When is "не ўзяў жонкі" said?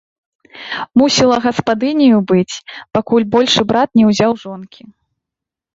4.03-4.83